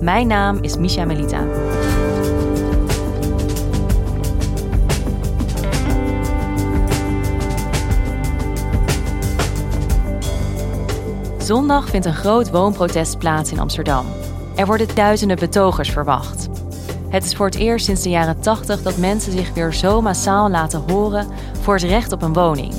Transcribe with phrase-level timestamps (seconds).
[0.00, 1.40] Mijn naam is Misha Melita.
[11.38, 14.06] Zondag vindt een groot woonprotest plaats in Amsterdam.
[14.56, 16.48] Er worden duizenden betogers verwacht.
[17.08, 20.50] Het is voor het eerst sinds de jaren 80 dat mensen zich weer zo massaal
[20.50, 21.26] laten horen
[21.60, 22.74] voor het recht op een woning.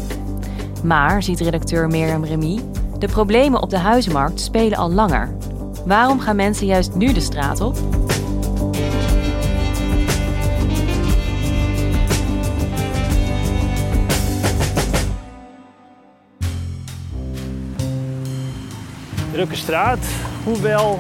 [0.84, 2.60] Maar, ziet redacteur Mirjam Remy,
[3.00, 5.36] de problemen op de huizenmarkt spelen al langer.
[5.86, 7.78] Waarom gaan mensen juist nu de straat op?
[19.32, 20.06] drukke straat,
[20.44, 21.00] hoewel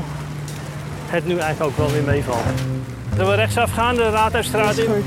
[1.06, 2.44] het nu eigenlijk ook wel weer meevalt.
[3.10, 5.04] Zullen we rechtsaf gaan, de Raadhuisstraat in?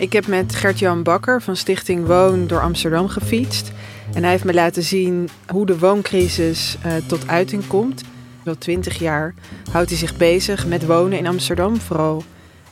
[0.00, 3.72] Ik heb met Gert-Jan Bakker van Stichting Woon door Amsterdam gefietst.
[4.14, 8.02] En hij heeft me laten zien hoe de wooncrisis uh, tot uiting komt.
[8.46, 9.34] Al twintig jaar
[9.72, 12.22] houdt hij zich bezig met wonen in Amsterdam, vooral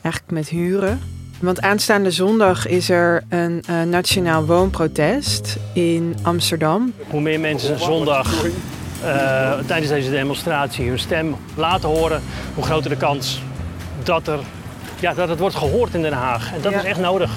[0.02, 1.00] eigenlijk met huren.
[1.40, 6.92] Want aanstaande zondag is er een uh, nationaal woonprotest in Amsterdam.
[7.08, 12.22] Hoe meer mensen zondag uh, tijdens deze demonstratie hun stem laten horen,
[12.54, 13.42] hoe groter de kans
[14.02, 14.38] dat, er,
[15.00, 16.52] ja, dat het wordt gehoord in Den Haag.
[16.54, 16.78] En dat Ja.
[16.78, 17.30] is echt nodig.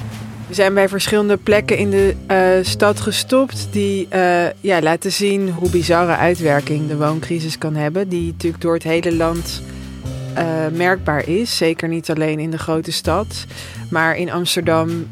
[0.48, 5.50] We zijn bij verschillende plekken in de eh, stad gestopt die eh, ja, laten zien
[5.50, 8.10] hoe bizarre uitwerking de wooncrisis kan hebben.
[8.10, 9.62] Die natuurlijk door het hele land
[10.34, 11.58] eh, merkbaar is.
[11.58, 13.46] Zeker niet alleen in de grote stad.
[13.90, 15.08] Maar in Amsterdam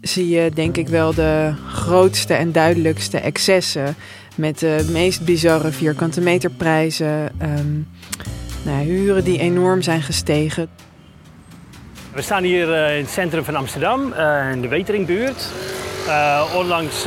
[0.00, 3.94] zie je denk ik wel de grootste en duidelijkste excessen.
[4.34, 7.30] Met de meest bizarre vierkante meterprijzen.
[7.38, 7.76] ehm
[8.64, 10.68] nou, huren die enorm zijn gestegen.
[12.18, 15.52] We staan hier eh, in het centrum van Amsterdam, eh, in de Weteringbuurt.
[16.08, 17.02] Eh, onlangs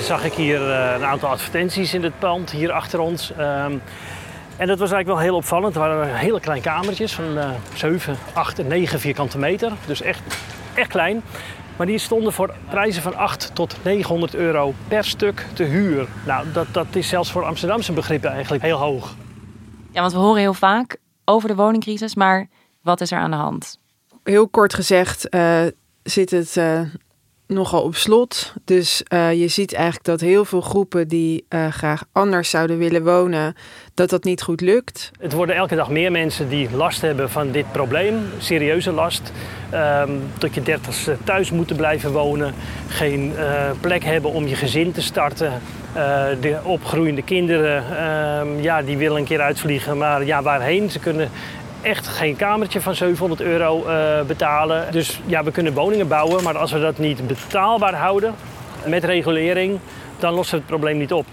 [0.00, 3.32] zag ik hier een aantal advertenties in het pand, hier achter ons.
[3.32, 3.72] Ehm,
[4.56, 5.74] en dat was eigenlijk wel heel opvallend.
[5.74, 9.72] Er waren hele kleine kamertjes van eh 7, 8 en 9 vierkante meter.
[9.86, 10.20] Dus echt,
[10.74, 11.22] echt klein.
[11.76, 16.06] Maar die stonden voor prijzen van 8 tot 900 euro per stuk te huur.
[16.26, 19.14] Nou, dat, dat is zelfs voor Amsterdamse begrippen eigenlijk heel hoog.
[19.92, 22.48] Ja, want we horen heel vaak over de woningcrisis, maar
[22.82, 23.79] wat is er aan de hand?
[24.22, 25.62] Heel kort gezegd eh,
[26.02, 26.80] zit het eh,
[27.46, 28.54] nogal op slot.
[28.64, 33.54] Dus eh, je ziet eigenlijk dat heel veel groepen die graag anders zouden willen wonen,
[33.94, 35.10] dat dat niet goed lukt.
[35.20, 39.32] Het worden elke dag meer mensen die last hebben van dit probleem, serieuze last.
[39.70, 42.54] Ehm, tot je dertigste thuis moeten blijven wonen,
[42.88, 43.32] geen
[43.80, 45.52] plek hebben om je gezin te starten.
[45.92, 50.90] Eh, de opgroeiende kinderen, ehm, ja, die willen een keer uitvliegen, maar ja, waarheen?
[50.90, 51.30] Ze kunnen
[51.82, 54.92] echt geen kamertje van 700 euro eh, betalen.
[54.92, 58.34] Dus ja, we kunnen woningen bouwen, maar als we dat niet betaalbaar houden
[58.86, 59.78] met regulering,
[60.18, 61.26] dan we het probleem niet op.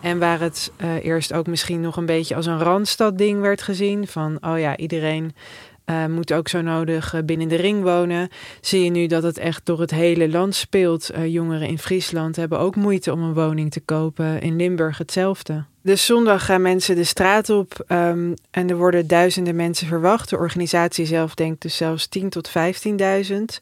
[0.00, 4.06] En waar het eh, eerst ook misschien nog een beetje als een randstad-ding werd gezien,
[4.06, 5.34] van oh ja, iedereen
[5.84, 8.28] eh, moet ook zo nodig eh, binnen de ring wonen,
[8.60, 11.10] zie je nu dat het echt door het hele land speelt.
[11.10, 15.64] Eh, jongeren in Friesland hebben ook moeite om een woning te kopen, in Limburg hetzelfde.
[15.82, 20.30] Dus zondag gaan mensen de straat op ehm, en er worden duizenden mensen verwacht.
[20.30, 23.60] De organisatie zelf denkt dus zelfs 10 tot 15.000.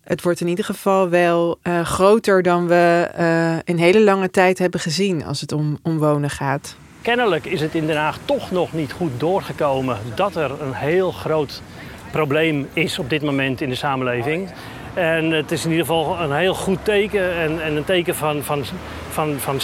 [0.00, 5.24] Het wordt in ieder geval wel groter dan we in hele lange tijd hebben gezien
[5.24, 6.76] als het om, om wonen gaat.
[7.02, 11.10] Kennelijk is het in Den Haag toch nog niet goed doorgekomen dat er een heel
[11.10, 11.62] groot
[12.10, 14.50] probleem is op dit moment in de samenleving.
[14.94, 18.42] En het is in ieder geval een heel goed teken en, en een teken van,
[18.42, 18.64] van,
[19.10, 19.60] van, van,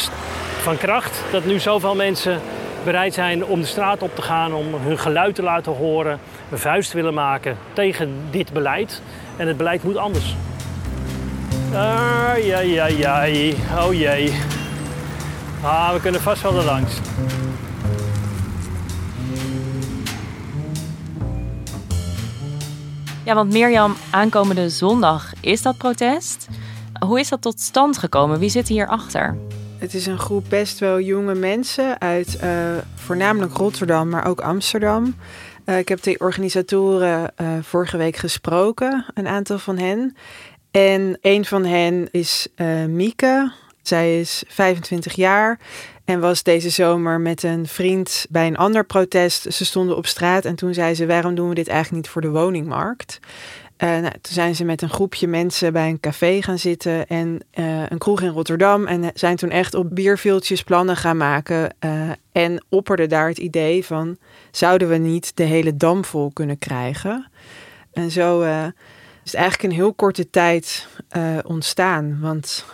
[0.60, 2.40] van kracht dat nu zoveel mensen
[2.84, 6.18] bereid zijn om de straat op te gaan, om hun geluid te laten horen,
[6.50, 9.02] een vuist willen maken tegen dit beleid.
[9.36, 10.36] En het beleid moet anders.
[11.74, 13.56] Ai, ai, ai, ai.
[13.78, 14.57] Oh jee.
[15.62, 16.92] Ah, we kunnen vast wel er langs.
[23.24, 26.48] Ja, want Mirjam, aankomende zondag is dat protest.
[27.06, 28.38] Hoe is dat tot stand gekomen?
[28.38, 29.36] Wie zit hierachter?
[29.78, 32.50] Het is een groep best wel jonge mensen uit uh,
[32.94, 35.14] voornamelijk Rotterdam, maar ook Amsterdam.
[35.64, 40.16] Uh, ik heb de organisatoren uh, vorige week gesproken, een aantal van hen.
[40.70, 42.48] En een van hen is
[42.88, 43.52] Mieke.
[43.88, 45.58] Zij is 25 jaar
[46.04, 49.52] en was deze zomer met een vriend bij een ander protest.
[49.52, 52.22] Ze stonden op straat en toen zei ze: Waarom doen we dit eigenlijk niet voor
[52.22, 53.18] de woningmarkt?
[53.78, 57.40] Uh, nou, toen zijn ze met een groepje mensen bij een café gaan zitten en
[57.54, 58.86] uh, een kroeg in Rotterdam.
[58.86, 61.74] En zijn toen echt op bierviltjes plannen gaan maken.
[61.84, 64.18] Uh, en opperde daar het idee van:
[64.50, 67.30] zouden we niet de hele dam vol kunnen krijgen?
[67.92, 68.42] En zo
[69.24, 70.88] is het eigenlijk in heel korte tijd
[71.44, 72.18] ontstaan.
[72.20, 72.64] Want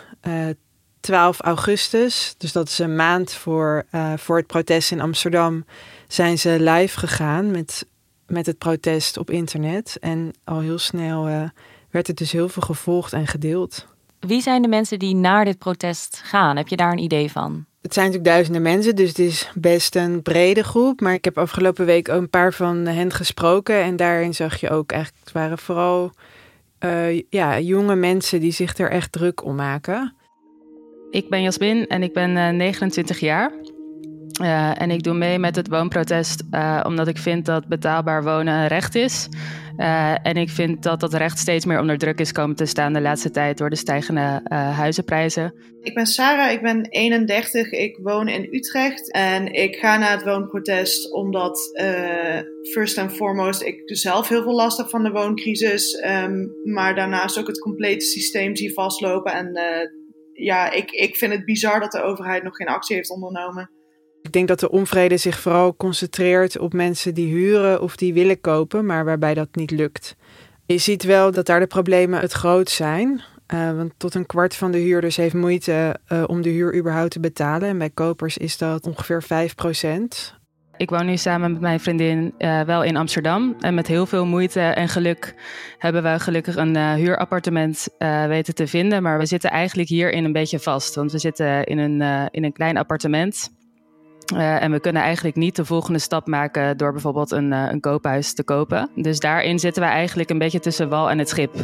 [1.05, 5.65] 12 augustus, dus dat is een maand voor, uh, voor het protest in Amsterdam,
[6.07, 7.85] zijn ze live gegaan met,
[8.27, 9.97] met het protest op internet.
[9.99, 11.43] En al heel snel uh,
[11.89, 13.87] werd het dus heel veel gevolgd en gedeeld.
[14.19, 16.57] Wie zijn de mensen die naar dit protest gaan?
[16.57, 17.65] Heb je daar een idee van?
[17.81, 21.01] Het zijn natuurlijk duizenden mensen, dus het is best een brede groep.
[21.01, 23.81] Maar ik heb afgelopen week ook een paar van hen gesproken.
[23.81, 26.11] En daarin zag je ook eigenlijk, het waren vooral
[26.79, 30.13] uh, ja, jonge mensen die zich er echt druk om maken.
[31.15, 33.51] Ik ben Jasmin en ik ben 29 jaar.
[34.41, 38.53] Uh, en ik doe mee met het woonprotest uh, omdat ik vind dat betaalbaar wonen
[38.53, 39.27] een recht is.
[40.23, 43.01] En ik vind dat dat recht steeds meer onder druk is komen te staan de
[43.01, 45.53] laatste tijd door de stijgende huizenprijzen.
[45.81, 49.11] Ik ben Sarah, ik ben 31, ik woon in Utrecht.
[49.11, 51.59] En ik ga naar het woonprotest omdat,
[52.71, 56.03] first and foremost, ik zelf heel veel last heb van de wooncrisis.
[56.05, 59.53] Um, maar daarnaast ook het complete systeem zie vastlopen en
[60.35, 63.69] ja, ik, ik vind het bizar dat de overheid nog geen actie heeft ondernomen.
[64.21, 68.41] Ik denk dat de onvrede zich vooral concentreert op mensen die huren of die willen
[68.41, 70.15] kopen, maar waarbij dat niet lukt.
[70.65, 73.21] Je ziet wel dat daar de problemen het groot zijn.
[73.53, 77.11] Uh, want tot een kwart van de huurders heeft moeite uh, om de huur überhaupt
[77.11, 77.69] te betalen.
[77.69, 80.39] En bij kopers is dat ongeveer 5 procent.
[80.77, 83.55] Ik woon nu samen met mijn vriendin uh, wel in Amsterdam.
[83.59, 85.35] En met heel veel moeite en geluk
[85.77, 89.03] hebben we gelukkig een uh, huurappartement uh, weten te vinden.
[89.03, 90.95] Maar we zitten eigenlijk hierin een beetje vast.
[90.95, 93.51] Want we zitten in een, in een klein appartement.
[94.35, 98.43] en we kunnen eigenlijk niet de volgende stap maken door bijvoorbeeld een, een koophuis te
[98.43, 98.89] kopen.
[98.95, 101.55] Dus daarin zitten we eigenlijk een beetje tussen wal en het schip.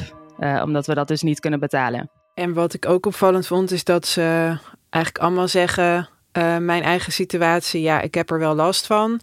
[0.64, 2.10] omdat we dat dus niet kunnen betalen.
[2.34, 4.58] En wat ik ook opvallend vond, is dat ze
[4.90, 9.20] eigenlijk allemaal zeggen uh, mijn eigen situatie, ja, ik heb er wel last van.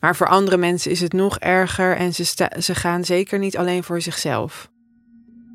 [0.00, 3.84] Maar voor andere mensen is het nog erger en ze, ze gaan zeker niet alleen
[3.84, 4.70] voor zichzelf.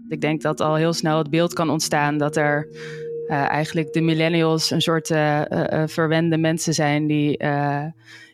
[0.10, 2.68] Ik denk dat al heel snel het beeld kan ontstaan dat er
[3.28, 5.42] uh, eigenlijk de millennials een soort uh,
[5.86, 7.44] verwende mensen zijn die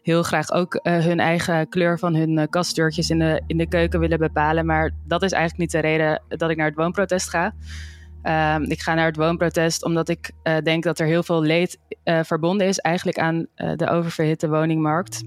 [0.01, 4.19] heel graag ook hun eigen kleur van hun kastdeurtjes in de, in de keuken willen
[4.19, 4.65] bepalen.
[4.65, 7.53] Maar dat is eigenlijk niet de reden dat ik naar het woonprotest ga.
[8.23, 11.79] Um, ik ga naar het woonprotest omdat ik uh, denk dat er heel veel leed
[12.03, 15.23] uh, verbonden is eigenlijk aan uh, de oververhitte woningmarkt.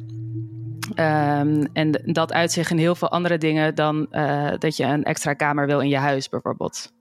[0.89, 4.07] Um, en dat uit zich in heel veel andere dingen dan
[4.59, 6.93] dat je een extra kamer wil in je huis bijvoorbeeld.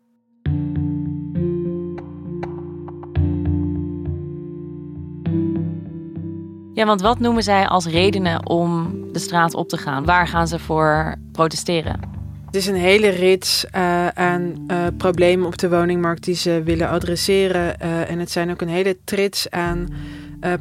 [6.74, 10.06] Ja, want wat noemen zij als redenen om de straat op te gaan?
[10.06, 12.13] Waar gaan ze voor protesteren?
[12.54, 16.90] Het is een hele rits uh, aan uh, problemen op de woningmarkt die ze willen
[16.90, 17.76] adresseren.
[17.82, 19.88] Uh, en het zijn ook een hele trits aan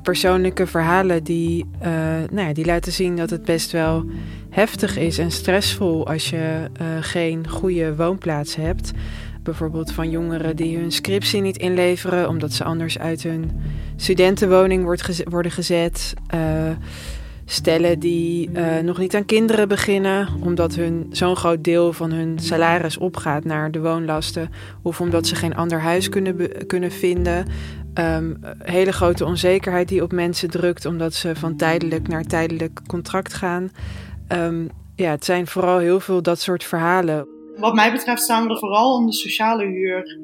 [0.02, 1.66] persoonlijke verhalen die,
[2.30, 4.04] nou ja, die laten zien dat het best wel
[4.50, 6.70] heftig is en stressvol als je
[7.00, 8.90] geen goede woonplaats hebt.
[9.42, 13.50] Bijvoorbeeld van jongeren die hun scriptie niet inleveren omdat ze anders uit hun
[13.96, 16.14] studentenwoning wordt worden gezet
[17.52, 22.38] stellen die uh, nog niet aan kinderen beginnen, omdat hun zo'n groot deel van hun
[22.38, 24.50] salaris opgaat naar de woonlasten,
[24.82, 27.46] of omdat ze geen ander huis kunnen, kunnen vinden.
[27.94, 33.34] Um, hele grote onzekerheid die op mensen drukt, omdat ze van tijdelijk naar tijdelijk contract
[33.34, 33.70] gaan.
[34.28, 37.26] Um, ja, het zijn vooral heel veel dat soort verhalen.
[37.56, 40.18] Wat mij betreft staan we er vooral om de sociale huur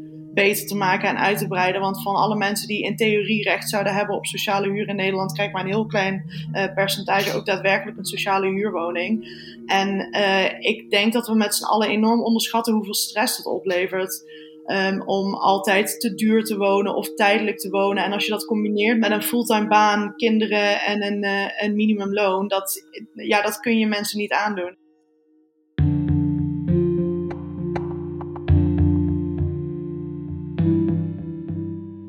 [0.44, 1.80] beter te maken en uit te breiden.
[1.80, 5.32] Want van alle mensen die in theorie recht zouden hebben op sociale huur in Nederland,
[5.32, 9.28] krijgt maar een heel klein uh, percentage ook daadwerkelijk een sociale huurwoning.
[9.66, 14.46] En uh, ik denk dat we met z'n allen enorm onderschatten hoeveel stress het oplevert.
[14.70, 18.04] Um, om altijd te duur te wonen of tijdelijk te wonen.
[18.04, 22.48] En als je dat combineert met een fulltime baan, kinderen en een, uh, een minimumloon,
[22.48, 24.76] dat, ja, dat kun je mensen niet aandoen.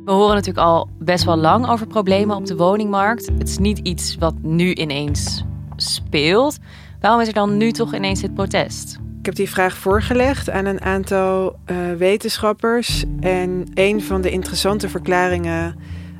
[0.09, 3.29] We horen natuurlijk al best wel lang over problemen op de woningmarkt.
[3.37, 5.43] Het is niet iets wat nu ineens
[5.75, 6.57] speelt.
[7.01, 8.99] Waarom is er dan nu toch ineens dit protest?
[9.19, 13.03] Ik heb die vraag voorgelegd aan een aantal uh, wetenschappers.
[13.19, 15.75] En een van de interessante verklaringen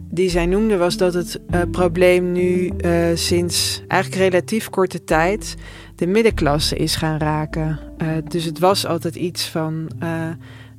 [0.10, 5.56] die zij noemde was dat het uh, probleem nu uh, sinds eigenlijk relatief korte tijd
[5.96, 7.80] de middenklasse is gaan raken.
[8.28, 9.88] dus het was altijd iets van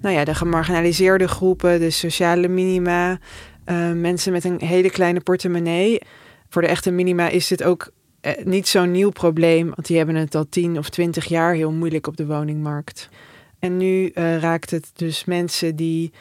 [0.01, 3.19] nou ja, de gemarginaliseerde groepen, de sociale minima,
[3.95, 5.99] mensen met een hele kleine portemonnee.
[6.49, 10.15] Voor de echte minima is dit ook eh, niet zo'n nieuw probleem, want die hebben
[10.15, 13.09] het al 10 of 20 jaar heel moeilijk op de woningmarkt.
[13.59, 16.13] En nu uh, raakt het dus mensen die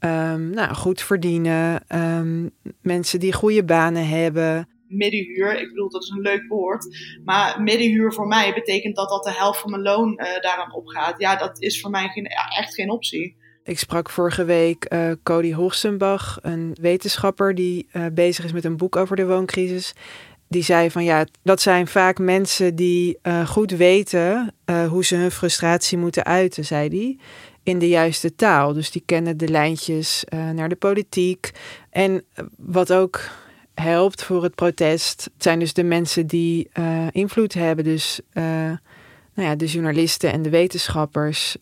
[0.00, 2.50] um, nou, goed verdienen, um,
[2.80, 4.68] mensen die goede banen hebben.
[4.96, 6.86] Middenhuur, ik bedoel dat is een leuk woord,
[7.24, 11.14] maar middenhuur voor mij betekent dat dat de helft van mijn loon uh, daaraan opgaat.
[11.18, 12.26] Ja, dat is voor mij geen,
[12.58, 13.36] echt geen optie.
[13.64, 18.76] Ik sprak vorige week uh, Cody Hoogstenbach, een wetenschapper die uh, bezig is met een
[18.76, 19.94] boek over de wooncrisis
[20.48, 24.54] die zei van ja, dat zijn vaak mensen die goed weten
[24.88, 27.18] hoe ze hun frustratie moeten uiten, zei hij.
[27.62, 28.72] In de juiste taal.
[28.72, 31.50] Dus die kennen de lijntjes naar de politiek.
[31.90, 32.24] En
[32.56, 33.20] wat ook
[33.74, 36.68] helpt voor het protest, zijn dus de mensen die
[37.10, 37.84] invloed hebben.
[37.84, 38.20] Dus
[39.34, 41.56] nou ja, de journalisten en de wetenschappers,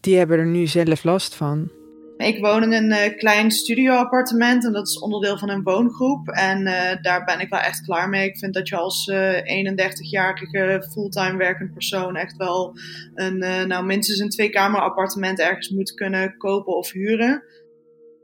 [0.00, 1.70] die hebben er nu zelf last van.
[2.18, 6.28] Ik woon in een klein studioappartement en dat is onderdeel van een woongroep.
[6.28, 6.64] En
[7.02, 8.28] daar ben ik wel echt klaar mee.
[8.28, 12.76] Ik vind dat je als uh, eh, 31-jarige fulltime werkend persoon echt wel
[13.14, 13.38] een,
[13.68, 17.42] nou, minstens een tweekamer appartement ergens moet kunnen kopen of huren.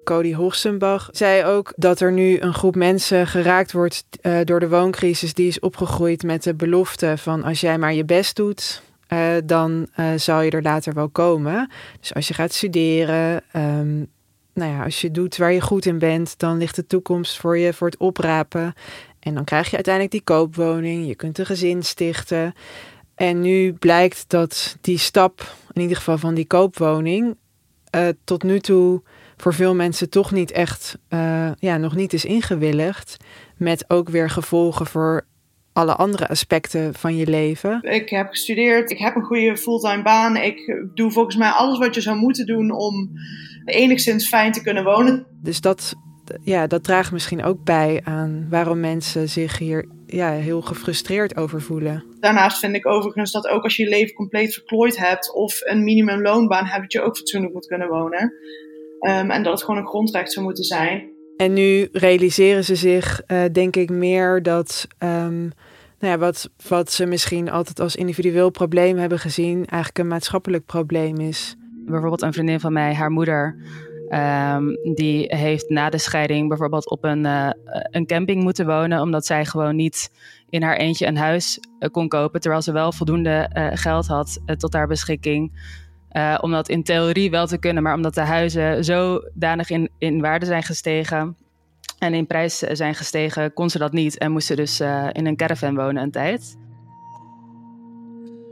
[0.04, 4.04] Cody Hoogsenbach zei ook dat er nu een groep mensen geraakt wordt
[4.44, 5.34] door de wooncrisis.
[5.34, 9.88] Die is opgegroeid met de belofte van als jij maar je best doet, uh, dan
[9.96, 11.70] uh, zal je er later wel komen.
[12.00, 14.10] Dus als je gaat studeren, um,
[14.54, 17.58] nou ja, als je doet waar je goed in bent, dan ligt de toekomst voor
[17.58, 18.74] je voor het oprapen.
[19.20, 22.54] En dan krijg je uiteindelijk die koopwoning, je kunt een gezin stichten.
[23.14, 27.36] En nu blijkt dat die stap, in ieder geval van die koopwoning,
[28.24, 29.02] tot nu toe
[29.36, 30.98] voor veel mensen toch niet echt,
[31.58, 33.16] ja, nog niet is ingewilligd.
[33.56, 35.26] Met ook weer gevolgen voor
[35.72, 37.82] alle andere aspecten van je leven?
[37.82, 40.36] Ik heb gestudeerd, ik heb een goede fulltime baan.
[40.36, 43.10] Ik doe volgens mij alles wat je zou moeten doen om
[43.64, 45.26] enigszins fijn te kunnen wonen.
[45.42, 45.94] Dus dat,
[46.42, 51.62] ja, dat draagt misschien ook bij aan waarom mensen zich hier ja, heel gefrustreerd over
[51.62, 52.04] voelen.
[52.20, 55.84] Daarnaast vind ik overigens dat ook als je je leven compleet verklooid hebt of een
[55.84, 58.32] minimumloonbaan hebt, dat je ook fatsoenlijk moet kunnen wonen.
[59.08, 61.12] Um, en dat het gewoon een grondrecht zou moeten zijn.
[61.36, 65.52] En nu realiseren ze zich, uh, denk ik, meer dat um,
[65.98, 70.66] nou ja, wat, wat ze misschien altijd als individueel probleem hebben gezien, eigenlijk een maatschappelijk
[70.66, 71.56] probleem is.
[71.86, 73.56] Bijvoorbeeld een vriendin van mij, haar moeder,
[74.08, 77.50] um, die heeft na de scheiding bijvoorbeeld op een, uh,
[77.90, 80.10] een camping moeten wonen, omdat zij gewoon niet
[80.50, 84.72] in haar eentje een huis uh, kon kopen, terwijl ze wel voldoende geld had tot
[84.72, 85.52] haar beschikking.
[86.16, 90.20] Uh, om dat in theorie wel te kunnen, maar omdat de huizen zodanig in, in
[90.20, 91.36] waarde zijn gestegen
[91.98, 95.26] en in prijs zijn gestegen, kon ze dat niet en moest ze dus uh, in
[95.26, 96.56] een caravan wonen een tijd.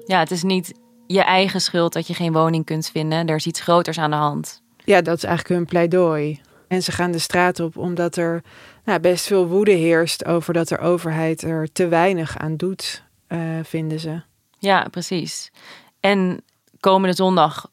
[0.05, 0.75] Ja, het is niet
[1.07, 3.27] je eigen schuld dat je geen woning kunt vinden.
[3.27, 4.63] Er is iets groters aan de hand.
[4.85, 6.41] Ja, dat is eigenlijk hun pleidooi.
[6.69, 8.43] En ze gaan de straat op omdat er
[8.85, 13.39] nou, best veel woede heerst over dat de overheid er te weinig aan doet, uh,
[13.63, 14.23] vinden ze.
[14.59, 15.51] Ja, precies.
[16.01, 16.43] En
[16.83, 17.71] komende zondag,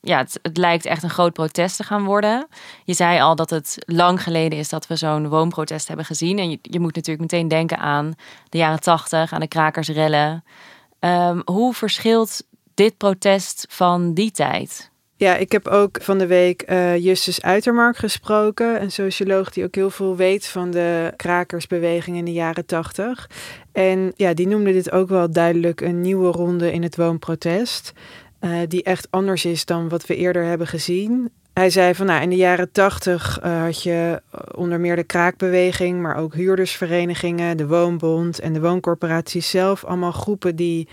[0.00, 2.46] ja, het, het, lijkt echt een groot protest te gaan worden.
[2.84, 6.38] Je zei al dat het lang geleden is dat we zo'n woonprotest hebben gezien.
[6.38, 8.14] En je, je, moet natuurlijk meteen denken aan
[8.48, 10.44] de jaren tachtig, aan de krakersrellen.
[11.00, 12.42] Um, hoe verschilt
[12.74, 14.90] dit protest van die tijd?
[15.16, 18.82] Ja, ik heb ook van de week uh, Justus Uitermark gesproken.
[18.82, 23.30] Een socioloog die ook heel veel weet van de krakersbeweging in de jaren tachtig.
[23.72, 27.92] En ja, die noemde dit ook wel duidelijk een nieuwe ronde in het woonprotest.
[28.40, 31.30] Uh, die echt anders is dan wat we eerder hebben gezien.
[31.52, 34.22] Hij zei van nou, in de jaren tachtig uh, had je
[34.54, 39.84] onder meer de kraakbeweging, maar ook huurdersverenigingen, de woonbond en de wooncorporaties zelf.
[39.84, 40.88] Allemaal groepen die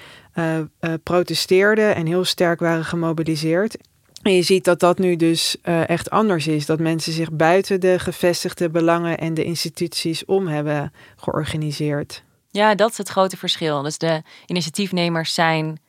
[1.03, 3.77] protesteerden en heel sterk waren gemobiliseerd.
[4.21, 6.65] En je ziet dat dat nu dus echt anders is.
[6.65, 12.23] Dat mensen zich buiten de gevestigde belangen en de instituties om hebben georganiseerd.
[12.49, 13.81] Ja, dat is het grote verschil.
[13.81, 15.79] Dus de initiatiefnemers zijn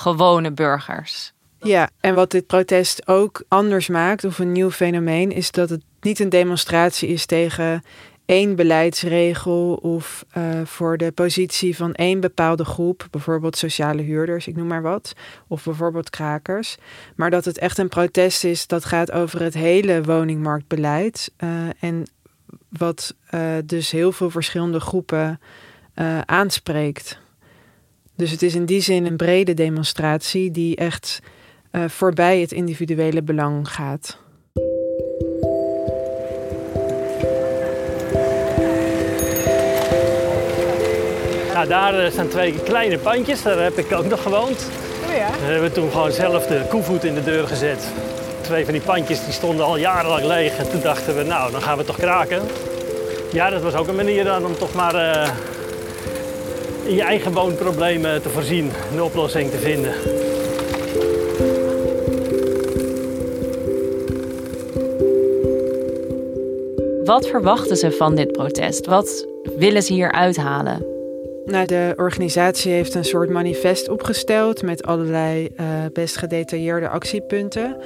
[0.00, 1.32] gewone burgers.
[1.58, 5.82] Ja, en wat dit protest ook anders maakt, of een nieuw fenomeen, is dat het
[6.00, 7.82] niet een demonstratie is tegen
[8.24, 14.56] één beleidsregel of uh, voor de positie van één bepaalde groep, bijvoorbeeld sociale huurders, ik
[14.56, 15.12] noem maar wat,
[15.46, 16.76] of bijvoorbeeld krakers.
[17.16, 21.32] Maar dat het echt een protest is dat gaat over het hele woningmarktbeleid.
[21.38, 22.06] Uh, en
[22.68, 25.40] wat uh, dus heel veel verschillende groepen
[26.26, 27.19] aanspreekt.
[28.20, 31.20] Dus het is in die zin een brede demonstratie die echt
[31.86, 34.18] voorbij het individuele belang gaat.
[41.54, 44.70] Nou, daar eh, staan twee kleine pandjes, daar heb ik ook nog gewoond.
[45.08, 45.30] Oh ja?
[45.30, 47.92] Daar hebben we toen gewoon zelf de koevoet in de deur gezet.
[48.40, 50.56] Twee van die pandjes die stonden al jarenlang leeg.
[50.56, 52.42] En toen dachten we, nou, dan gaan we toch kraken.
[53.32, 55.28] Ja, dat was ook een manier dan om toch maar uh,
[56.84, 59.94] in je eigen woonproblemen te voorzien, een oplossing te vinden.
[67.04, 68.86] Wat verwachten ze van dit protest?
[68.86, 70.86] Wat willen ze hier uithalen?
[71.44, 77.76] Nou, de organisatie heeft een soort manifest opgesteld met allerlei uh, best gedetailleerde actiepunten.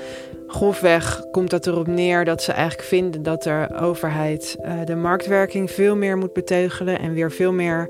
[0.47, 5.71] Grofweg komt dat erop neer dat ze eigenlijk vinden dat de overheid uh, de marktwerking
[5.71, 7.89] veel meer moet beteugelen en weer veel meer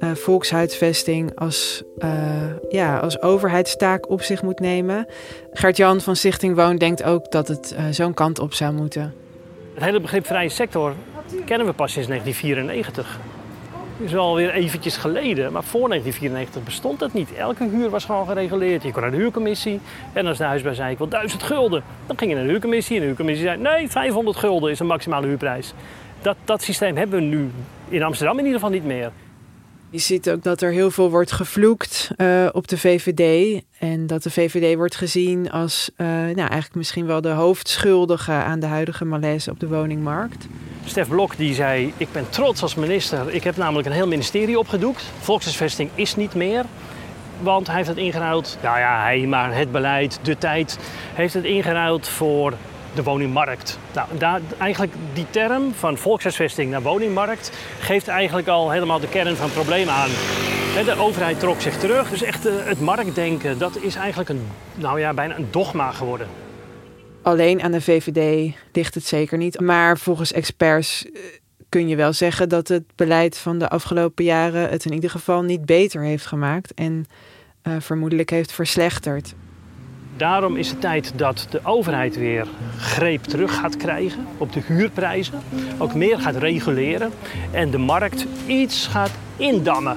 [0.00, 1.82] uh, volkshuisvesting als,
[2.68, 5.06] ja, als overheidstaak op zich moet nemen.
[5.52, 9.14] Gert-Jan van Stichting Woon denkt ook dat het zo'n kant op zou moeten.
[9.74, 10.94] Het hele begrip vrije sector
[11.44, 13.18] kennen we pas sinds 1994
[14.02, 15.52] is wel weer eventjes geleden.
[15.52, 17.32] Maar voor 1994 bestond dat niet.
[17.34, 18.82] Elke huur was gewoon gereguleerd.
[18.82, 19.80] Je kon naar de huurcommissie.
[20.12, 21.82] En als de huisbaar zei, ik wil 1000 gulden.
[22.06, 22.94] Dan ging je naar de huurcommissie.
[22.94, 25.74] En de huurcommissie zei, nee, 500 gulden is een maximale huurprijs.
[26.22, 27.50] Dat, dat systeem hebben we nu
[27.88, 29.10] in Amsterdam in ieder geval niet meer.
[29.92, 33.62] Je ziet ook dat er heel veel wordt gevloekt uh, op de VVD.
[33.78, 38.60] En dat de VVD wordt gezien als uh, nou, eigenlijk misschien wel de hoofdschuldige aan
[38.60, 40.46] de huidige malaise op de woningmarkt.
[40.84, 43.34] Stef Blok die zei, ik ben trots als minister.
[43.34, 45.02] Ik heb namelijk een heel ministerie opgedoekt.
[45.20, 46.64] Volkshuisvesting is niet meer.
[47.42, 50.78] Want hij heeft het ingeruild, nou ja, hij, maar het beleid, de tijd,
[51.14, 52.54] heeft het ingeruild voor
[52.94, 53.78] de woningmarkt.
[53.94, 59.36] Nou, daar, eigenlijk die term van volkshuisvesting naar woningmarkt geeft eigenlijk al helemaal de kern
[59.36, 60.10] van het probleem aan.
[60.84, 65.00] De overheid trok zich terug, dus echt eh, het marktdenken, dat is eigenlijk een, nou
[65.00, 66.26] ja, bijna een dogma geworden.
[67.22, 69.60] Alleen aan de VVD ligt het zeker niet.
[69.60, 71.20] Maar volgens experts eh,
[71.68, 75.42] kun je wel zeggen dat het beleid van de afgelopen jaren het in ieder geval
[75.42, 77.06] niet beter heeft gemaakt en
[77.62, 79.34] uh, vermoedelijk heeft verslechterd.
[80.16, 82.46] Daarom is het tijd dat de overheid weer
[82.78, 85.34] greep terug gaat krijgen op de huurprijzen.
[85.78, 87.10] Ook meer gaat reguleren
[87.50, 89.96] en de markt iets gaat indammen.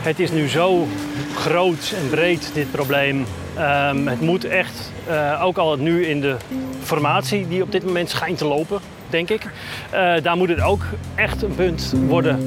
[0.00, 0.86] Het is nu zo
[1.34, 3.24] groot en breed, dit probleem.
[3.58, 6.36] Um, het moet echt, uh, ook al nu in de
[6.82, 8.80] formatie die op dit moment schijnt te lopen,
[9.10, 9.42] denk ik.
[9.44, 10.82] Uh, daar moet het ook
[11.14, 12.38] echt een punt worden.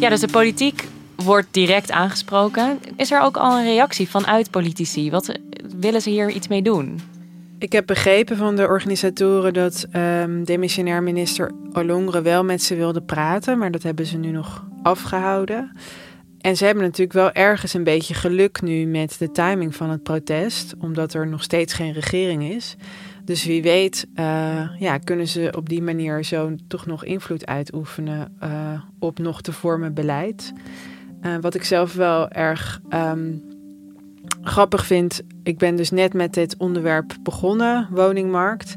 [0.00, 2.78] Ja, dus de politiek wordt direct aangesproken.
[2.96, 5.10] Is er ook al een reactie vanuit politici?
[5.10, 5.38] Wat
[5.78, 7.00] willen ze hier iets mee doen?
[7.58, 13.02] Ik heb begrepen van de organisatoren dat um, demissionair minister Olongre wel met ze wilde
[13.02, 15.70] praten, maar dat hebben ze nu nog afgehouden.
[16.40, 20.02] En ze hebben natuurlijk wel ergens een beetje geluk nu met de timing van het
[20.02, 22.76] protest, omdat er nog steeds geen regering is.
[23.24, 28.36] Dus wie weet, uh, ja, kunnen ze op die manier zo toch nog invloed uitoefenen
[28.42, 28.50] uh,
[28.98, 30.52] op nog te vormen beleid.
[31.22, 33.42] Uh, wat ik zelf wel erg um,
[34.42, 38.74] grappig vind, ik ben dus net met dit onderwerp begonnen, woningmarkt.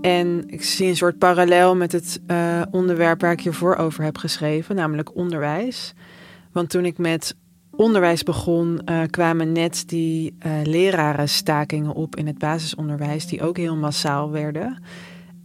[0.00, 4.18] En ik zie een soort parallel met het uh, onderwerp waar ik hiervoor over heb
[4.18, 5.94] geschreven, namelijk onderwijs.
[6.52, 7.36] Want toen ik met
[7.70, 14.30] onderwijs begon, uh, kwamen net die lerarenstakingen op in het basisonderwijs, die ook heel massaal
[14.30, 14.78] werden.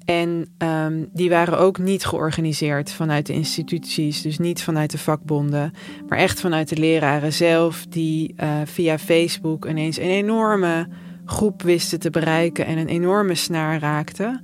[0.09, 5.73] En um, die waren ook niet georganiseerd vanuit de instituties, dus niet vanuit de vakbonden,
[6.07, 10.87] maar echt vanuit de leraren zelf, die uh, via Facebook ineens een enorme
[11.25, 14.41] groep wisten te bereiken en een enorme snaar raakten.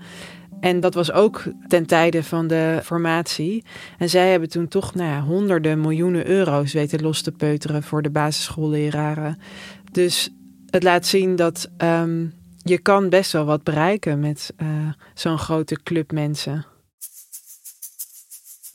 [0.60, 3.63] En dat was ook ten tijde van de formatie.
[3.97, 8.01] En zij hebben toen toch nou ja, honderden miljoenen euro's weten los te peuteren voor
[8.01, 9.38] de basisschoolleraren.
[9.91, 10.34] Dus
[10.69, 12.34] het laat zien dat um,
[12.67, 14.67] je kan best wel wat bereiken met uh,
[15.13, 16.65] zo'n grote club mensen.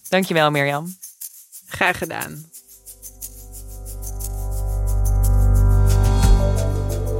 [0.08, 0.94] Dankjewel Mirjam.
[1.66, 2.44] Graag gedaan.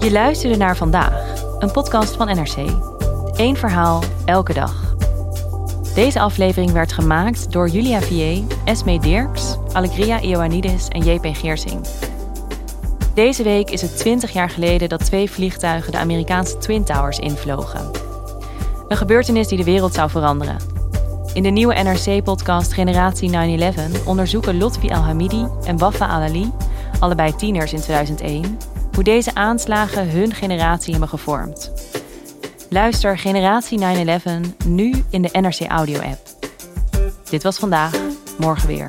[0.00, 2.56] Je luisterde naar vandaag, een podcast van NRC.
[3.32, 4.94] Eén verhaal, elke dag.
[5.94, 11.99] Deze aflevering werd gemaakt door Julia Vier, Esme Dirks, Allegria Ioannidis en JP Geersing.
[13.20, 17.90] Deze week is het 20 jaar geleden dat twee vliegtuigen de Amerikaanse Twin Towers invlogen.
[18.88, 20.56] Een gebeurtenis die de wereld zou veranderen.
[21.34, 23.58] In de nieuwe NRC-podcast Generatie
[24.00, 26.52] 9-11 onderzoeken Lotfi Al-Hamidi en Wafa Al-Ali,
[27.00, 28.58] allebei tieners in 2001,
[28.94, 31.72] hoe deze aanslagen hun generatie hebben gevormd.
[32.68, 33.84] Luister Generatie 9-11
[34.66, 36.20] nu in de NRC Audio-app.
[37.30, 37.92] Dit was vandaag,
[38.38, 38.88] morgen weer.